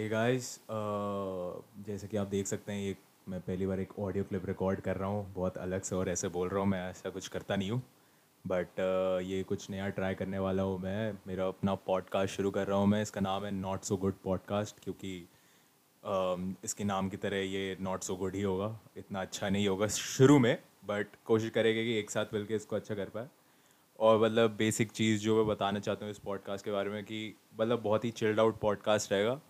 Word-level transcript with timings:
Hey 0.00 0.08
guys 0.08 0.46
जैसे 1.86 2.06
कि 2.08 2.16
आप 2.16 2.26
देख 2.26 2.46
सकते 2.46 2.72
हैं 2.72 2.80
ये 2.80 2.94
मैं 3.28 3.40
पहली 3.40 3.66
बार 3.66 3.80
एक 3.80 3.88
ऑडियो 3.98 4.24
क्लिप 4.24 4.46
रिकॉर्ड 4.46 4.80
कर 4.80 4.96
रहा 4.96 5.08
हूँ। 5.08 5.32
बहुत 5.34 5.56
अलग 5.58 5.82
से 5.82 5.94
और 5.96 6.08
ऐसे 6.08 6.28
बोल 6.36 6.48
रहा 6.48 6.60
हूँ 6.60 6.68
मैं 6.68 6.80
ऐसा 6.90 7.10
कुछ 7.10 7.26
करता 7.28 7.56
नहीं 7.56 7.70
हूँ। 7.70 7.82
बट 8.44 8.80
ये 9.24 9.42
कुछ 9.48 9.68
नया 9.70 9.88
ट्राई 9.88 10.14
करने 10.14 10.38
वाला 10.38 10.62
हूँ 10.62 10.78
मैं। 10.78 11.12
मेरा 11.26 11.48
अपना 11.48 11.74
पॉडकास्ट 11.86 12.36
शुरू 12.36 12.50
कर 12.50 12.66
रहा 12.66 12.78
हूँ 12.78 12.86
मैं। 12.86 13.02
इसका 13.02 13.20
नाम 13.20 13.44
है 13.44 13.50
नॉट 13.50 13.82
सो 13.82 13.96
गुड 13.96 14.14
पॉडकास्ट 14.24 14.82
क्योंकि 14.84 15.12
um, 16.02 16.64
इसके 16.64 16.84
नाम 16.84 17.08
की 17.08 17.16
तरह 17.16 17.44
ये 17.46 17.76
नॉट 17.80 18.02
सो 18.02 18.16
गुड 18.16 18.34
ही 18.34 18.42
होगा। 18.42 18.78
इतना 18.96 19.20
अच्छा 19.20 19.48
नहीं 19.48 19.68
होगा 19.68 19.86
शुरू 19.88 20.38
में 20.38 20.56
बट 20.88 21.16
कोशिश 21.24 21.50
करेंगे 21.50 21.84
कि 21.84 21.98
एक 21.98 22.10
साथ 22.10 22.34
मिलकर 22.34 22.54
इसको 22.54 22.76
अच्छा 22.76 22.94
कर 22.94 23.08
पाए। 23.08 23.28
और 23.98 24.18
मतलब 24.24 24.56
बेसिक 24.56 24.92
चीज़ 24.92 25.20
जो 25.22 25.36
मैं 25.36 25.46
बताना 25.46 25.78
चाहता 25.78 26.04
हूँ 26.04 26.10
इस 26.10 26.18
पॉडकास्ट 26.24 26.64
के 26.64 26.70
बारे 26.70 26.90
में 26.90 27.02
कि 27.04 27.22
मतलब 27.60 27.82
बहुत 27.82 28.04
ही 28.04 28.10
चिल्ड 28.12 28.40
आउट 28.40 28.60
पॉडकास्ट 28.60 29.12
रहेगा। 29.12 29.40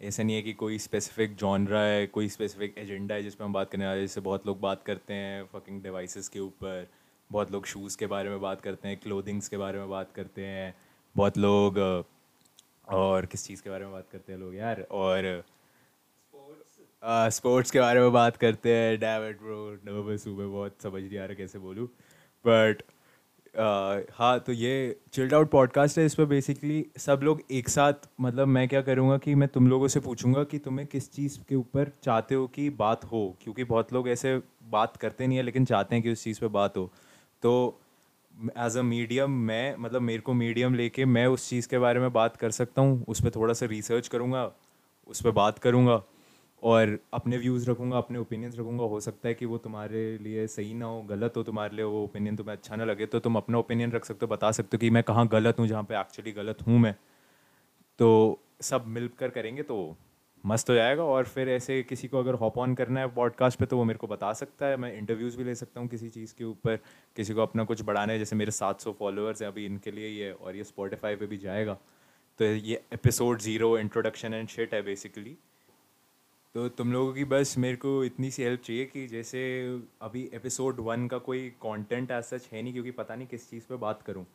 ऐसा 0.00 0.22
नहीं 0.22 0.36
है 0.36 0.42
कि 0.42 0.52
कोई 0.52 0.78
स्पेसिफिक 0.78 1.34
जॉनरा 1.36 1.80
है, 1.80 2.06
कोई 2.06 2.28
स्पेसिफिक 2.28 2.78
एजेंडा 2.78 3.14
है 3.14 3.22
जिस 3.22 3.34
पर 3.34 3.44
हम 3.44 3.52
बात 3.52 3.70
करने 3.70 3.86
वाले 3.86 4.00
जैसे 4.00 4.20
बहुत 4.20 4.46
लोग 4.46 4.60
बात 4.60 4.82
करते 4.82 5.14
हैं 5.14 5.44
फकिंग 5.52 5.82
डिवाइसेस 5.82 6.28
के 6.28 6.40
ऊपर, 6.40 6.86
बहुत 7.30 7.52
लोग 7.52 7.66
शूज़ 7.66 7.96
के 7.98 8.06
बारे 8.06 8.30
में 8.30 8.40
बात 8.40 8.60
करते 8.60 8.88
हैं 8.88 8.96
क्लोथिंग्स 9.00 9.48
के 9.48 9.56
बारे 9.56 9.78
में 9.78 9.88
बात 9.90 10.12
करते 10.12 10.46
हैं, 10.46 10.74
बहुत 11.14 11.38
लोग 11.38 11.78
और 12.92 13.26
किस 13.26 13.46
चीज़ 13.46 13.62
के 13.62 13.70
बारे 13.70 13.84
में 13.84 13.92
बात 13.92 14.08
करते 14.12 14.32
हैं 14.32 14.38
लोग 14.40 14.54
यार, 14.54 14.80
और 14.90 15.44
स्पोर्ट्स 17.30 17.70
के 17.70 17.80
बारे 17.80 18.00
में 18.00 18.12
बात 18.12 18.36
करते 18.36 18.74
हैं 18.76 18.98
डैविड 19.00 19.38
ब्रो 19.38 19.70
नर्वस 19.86 20.26
हूँ 20.26 20.36
मैं 20.38 20.50
बहुत, 20.52 20.76
समझ 20.82 21.02
नहीं 21.02 21.18
आ 21.18 21.24
रहा 21.24 21.34
कैसे 21.34 21.58
बोलूँ 21.58 21.86
बट 22.44 22.82
हाँ 23.56 24.38
तो 24.40 24.52
ये 24.52 24.96
चिल्ड 25.12 25.34
आउट 25.34 25.50
पॉडकास्ट 25.50 25.98
है, 25.98 26.04
इस 26.06 26.14
पर 26.14 26.24
बेसिकली 26.24 26.84
सब 26.96 27.20
लोग 27.22 27.42
एक 27.50 27.68
साथ 27.68 28.08
मतलब 28.20 28.48
मैं 28.48 28.66
क्या 28.68 28.80
करूँगा 28.82 29.18
कि 29.18 29.34
मैं 29.34 29.48
तुम 29.48 29.68
लोगों 29.68 29.88
से 29.88 30.00
पूछूँगा 30.00 30.42
कि 30.44 30.58
तुम्हें 30.58 30.86
किस 30.86 31.10
चीज़ 31.12 31.38
के 31.48 31.54
ऊपर 31.54 31.90
चाहते 32.02 32.34
हो 32.34 32.46
कि 32.46 32.68
बात 32.70 33.04
हो? 33.04 33.36
क्योंकि 33.42 33.64
बहुत 33.64 33.92
लोग 33.92 34.08
ऐसे 34.08 34.36
बात 34.70 34.96
करते 34.96 35.26
नहीं 35.26 35.38
है, 35.38 35.44
लेकिन 35.44 35.64
चाहते 35.64 35.94
हैं 35.94 36.02
कि 36.04 36.12
उस 36.12 36.24
चीज़ 36.24 36.40
पर 36.40 36.48
बात 36.48 36.76
हो। 36.76 36.90
तो 37.42 37.80
एज 38.58 38.76
अ 38.76 38.82
मीडियम 38.82 39.30
मैं 39.30 39.76
मतलब 39.78 40.02
मेरे 40.02 40.20
को 40.20 40.32
मीडियम 40.34 40.74
लेके 40.74 41.04
मैं 41.04 41.26
उस 41.26 41.48
चीज़ 41.50 41.68
के 41.68 41.78
बारे 41.78 42.00
में 42.00 42.12
बात 42.12 42.36
कर 42.36 42.50
सकता 42.50 42.82
हूँ, 42.82 43.04
उस 43.08 43.22
पर 43.22 43.30
थोड़ा 43.30 43.54
सा 43.54 43.66
रिसर्च 43.66 44.08
करूँगा, 44.08 44.50
उस 45.06 45.22
पर 45.22 45.30
बात 45.32 45.58
करूँगा। 45.58 46.02
और 46.64 46.98
अपने 47.14 47.36
व्यूज़ 47.38 47.70
रखूँगा, 47.70 47.98
अपने 47.98 48.18
ओपिनियंस 48.18 48.58
रखूँगा, 48.58 48.84
हो 48.84 49.00
सकता 49.00 49.28
है 49.28 49.34
कि 49.34 49.46
वो 49.46 49.58
तुम्हारे 49.58 50.18
लिए 50.18 50.46
सही 50.46 50.74
ना 50.74 50.86
हो, 50.86 51.02
गलत 51.02 51.36
हो 51.36 51.42
तुम्हारे 51.42 51.76
लिए, 51.76 51.84
वो 51.84 52.02
ओपिनियन 52.04 52.36
तुम्हें 52.36 52.56
अच्छा 52.56 52.76
ना 52.76 52.84
लगे 52.84 53.06
तो 53.06 53.20
तुम 53.20 53.36
अपना 53.36 53.58
ओपिनियन 53.58 53.92
रख 53.92 54.04
सकते 54.04 54.26
हो, 54.26 54.34
बता 54.34 54.50
सकते 54.52 54.76
हो 54.76 54.78
कि 54.78 54.90
मैं 54.90 55.02
कहाँ 55.02 55.26
गलत 55.28 55.58
हूँ, 55.58 55.66
जहाँ 55.66 55.82
पे 55.82 56.00
एक्चुअली 56.00 56.32
गलत 56.32 56.66
हूँ 56.66 56.78
मैं। 56.78 56.94
तो 57.98 58.40
सब 58.60 58.84
मिल 58.86 59.08
कर 59.18 59.28
करेंगे 59.28 59.62
तो 59.62 59.96
मस्त 60.44 60.70
हो 60.70 60.74
जाएगा 60.74 61.04
और 61.04 61.24
फिर 61.24 61.48
ऐसे 61.48 61.82
किसी 61.82 62.08
को 62.08 62.18
अगर 62.18 62.34
हॉप 62.34 62.58
ऑन 62.58 62.74
करना 62.74 63.00
है 63.00 63.08
पॉडकास्ट 63.14 63.58
पे 63.58 63.66
तो 63.66 63.76
वो 63.76 63.84
मेरे 63.84 63.98
को 63.98 64.06
बता 64.06 64.32
सकता 64.32 64.66
है। 64.66 64.76
मैं 64.76 64.92
इंटरव्यूज़ 64.98 65.36
भी 65.38 65.44
ले 65.44 65.54
सकता 65.54 65.80
हूँ 65.80 65.88
किसी 65.88 66.08
चीज़ 66.08 66.34
के 66.38 66.44
ऊपर, 66.44 66.76
किसी 67.16 67.34
को 67.34 67.42
अपना 67.42 67.64
कुछ 67.64 67.82
बढ़ाना 67.82 68.12
है, 68.12 68.18
जैसे 68.18 68.36
मेरे 68.36 68.50
700 68.50 68.92
फॉलोअर्स 68.92 69.42
हैं 69.42 69.48
अभी 69.48 69.64
इनके 69.66 69.90
लिए 69.90 70.08
ये, 70.08 70.30
और 70.32 70.56
ये 70.56 70.64
स्पॉटिफाई 70.64 71.16
पे 71.16 71.26
भी 71.26 71.36
जाएगा। 71.38 71.78
तो 72.40 72.44
ये 72.44 72.82
episode 72.92 73.40
zero 73.40 73.78
introduction 73.78 74.34
and 74.34 74.48
shit 74.48 74.74
है 74.74 74.82
बेसिकली 74.82 75.36
तो 76.54 76.68
तुम 76.68 76.92
लोगों 76.92 77.12
की 77.12 77.24
बस 77.24 77.58
मेरे 77.58 77.76
को 77.76 78.04
इतनी 78.04 78.30
सी 78.30 78.42
हेल्प 78.42 78.60
चाहिए 78.60 78.84
कि 78.84 79.06
जैसे 79.06 79.68
अभी 80.02 80.30
एपिसोड 80.34 80.76
वन 80.80 81.08
का 81.08 81.18
कोई 81.18 81.48
कंटेंट 81.48 82.10
ऐसा 82.10 82.36
सच 82.36 82.48
है 82.52 82.62
नहीं 82.62 82.72
क्योंकि 82.72 82.90
पता 82.90 83.14
नहीं 83.14 83.26
किस 83.26 83.50
चीज़ 83.50 83.64
पे 83.64 83.76
बात 83.76 84.02
करूँ। 84.02 84.26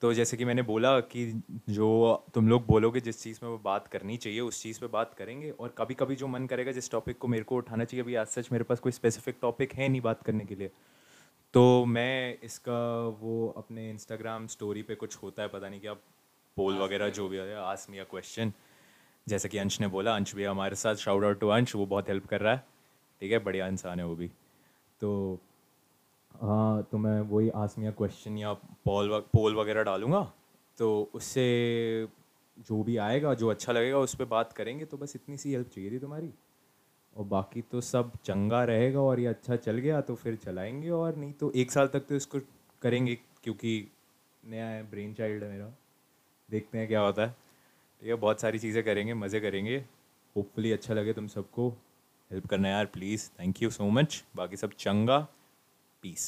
तो 0.00 0.14
जैसे 0.14 0.36
कि 0.36 0.44
मैंने 0.44 0.62
बोला 0.62 1.00
कि 1.00 1.42
जो 1.68 2.24
तुम 2.34 2.48
लोग 2.48 2.66
बोलोगे 2.66 3.00
जिस 3.00 3.22
चीज़ 3.22 3.40
में 3.42 3.50
वो 3.50 3.58
बात 3.58 3.86
करनी 3.86 4.16
चाहिए 4.16 4.40
उस 4.40 4.62
चीज़ 4.62 4.80
पे 4.80 4.86
बात 4.86 5.14
करेंगे 5.14 5.50
और 5.50 5.74
कभी 5.78 5.94
कभी 5.94 6.16
जो 6.16 6.26
मन 6.26 6.46
करेगा 6.46 6.72
जिस 6.72 6.90
टॉपिक 6.90 7.18
को 7.18 7.28
मेरे 7.28 7.44
को 7.44 7.56
उठाना 7.56 7.84
चाहिए 7.84 8.04
अभी 8.04 8.14
आज 8.14 8.26
सच 8.26 8.52
मेरे 8.52 8.64
पास 8.64 8.80
कोई 8.80 8.92
स्पेसिफिक 8.92 9.36
टॉपिक 9.42 9.72
है 9.72 9.88
नहीं 9.88 10.00
बात 10.00 10.22
करने 10.22 10.44
के 10.44 10.54
लिए। 10.54 10.70
तो 11.54 11.84
मैं 11.84 12.38
इसका 12.42 13.08
वो 13.20 13.54
अपने 13.56 13.90
इंस्टाग्राम 13.90 14.46
स्टोरी 14.46 14.82
पे 14.82 14.94
कुछ 14.94 15.16
होता 15.16 15.42
है 15.42 15.48
पता 15.48 15.68
नहीं 15.68 15.80
कि 15.80 15.86
आप 15.86 16.00
पोल 16.56 16.76
वगैरह 16.78 17.08
जो 17.08 17.28
भी 17.28 17.36
है 17.36 17.56
आसमिया 17.56 17.92
मिया 17.92 18.04
क्वेश्चन 18.04 18.52
जैसे 19.26 19.48
कि 19.48 19.58
अंश 19.58 19.80
ने 19.80 19.86
बोला, 19.88 20.14
अंश 20.16 20.34
भी 20.34 20.44
हमारे 20.44 20.76
साथ 20.76 20.94
शाउट 20.96 21.24
आउट 21.24 21.40
टू 21.40 21.48
अंश, 21.48 21.74
वो 21.76 21.86
बहुत 21.86 22.08
हेल्प 22.08 22.26
कर 22.26 22.40
रहा 22.40 22.52
है। 22.52 22.64
ठीक 23.22 23.32
है, 23.32 23.38
बढ़िया 23.38 23.66
इंसान 23.66 24.00
है 24.00 24.06
वो 24.06 24.14
भी। 24.14 24.30
तो 25.00 25.38
हाँ 26.34 26.82
तो 26.82 26.98
मैं 26.98 27.20
वही 27.20 27.48
आसमिया 27.50 27.90
क्वेश्चन 27.90 28.36
या 28.38 28.52
पोल 28.52 29.18
पोल 29.32 29.54
वगैरह 29.56 29.82
डालूँगा। 29.82 30.20
तो 30.78 31.10
उससे 31.14 32.08
जो 32.58 32.82
भी 32.82 32.96
आएगा, 32.96 33.32
जो 33.34 33.48
अच्छा 33.48 33.72
लगेगा, 33.72 33.98
उस 33.98 34.14
पर 34.14 34.24
बात 34.24 34.52
करेंगे। 34.52 34.84
तो 34.84 34.96
बस 34.96 35.12
इतनी 35.16 35.36
सी 35.36 35.52
हेल्प 35.52 35.68
चाहिए 35.68 35.90
थी 35.90 35.98
तुम्हारी। 35.98 36.30
और 37.16 37.24
बाकी 37.24 37.62
तो 37.62 37.80
सब 37.80 38.10
चंगा 38.24 38.62
रहेगा 38.64 39.00
और 39.00 39.20
ये 39.20 39.26
अच्छा 39.26 39.56
चल 39.56 39.78
गया 39.78 40.00
तो 40.00 40.14
फिर 40.14 40.36
चलाएँगे 40.36 40.90
और 40.90 41.16
नहीं 41.16 41.32
तो 41.32 41.50
एक 41.52 41.70
साल 41.70 41.88
तक 41.88 42.06
तो 42.08 42.14
इसको 42.14 42.40
करेंगे, 42.82 43.14
क्योंकि 43.44 43.88
नया 44.42 44.66
है 44.66 44.82
ब्रेन 44.90 45.14
चाइल्ड 45.14 45.44
है 45.44 45.50
मेरा। 45.50 45.72
देखते 46.48 46.78
हैं 46.78 46.88
क्या 46.88 47.00
होता 47.00 47.26
है। 47.26 47.34
ठीक 48.02 48.08
है, 48.08 48.14
बहुत 48.14 48.40
सारी 48.40 48.58
चीज़ें 48.58 48.82
करेंगे, 48.84 49.14
मज़े 49.14 49.40
करेंगे। 49.40 49.76
होपफुली 50.36 50.72
अच्छा 50.72 50.94
लगे 50.94 51.12
तुम 51.12 51.26
सबको। 51.28 51.68
हेल्प 52.30 52.46
करना 52.46 52.68
यार 52.68 52.86
please 52.86 53.28
thank 53.40 53.62
you 53.62 53.70
so 53.70 53.88
much 53.90 54.22
बाकी 54.36 54.56
सब 54.56 54.72
चंगा. 54.78 55.18
पीस 56.02 56.24